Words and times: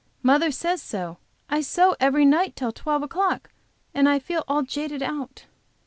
Mother 0.23 0.49
says 0.49 0.81
so. 0.81 1.19
I 1.47 1.61
sew 1.61 1.95
every 1.99 2.25
night 2.25 2.55
till 2.55 2.71
twelve 2.71 3.03
o'clock, 3.03 3.51
and 3.93 4.09
I 4.09 4.17
feel 4.17 4.43
all 4.47 4.63
jaded 4.63 5.03
out." 5.03 5.45